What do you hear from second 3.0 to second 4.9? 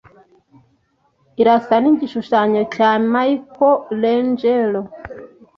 Michelangelo.